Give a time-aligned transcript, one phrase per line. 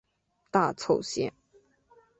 [0.49, 1.31] 大凑线。